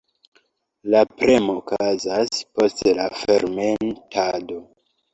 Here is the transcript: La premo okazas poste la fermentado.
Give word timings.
La 0.93 1.01
premo 1.19 1.59
okazas 1.61 2.41
poste 2.57 2.97
la 3.03 3.09
fermentado. 3.23 4.63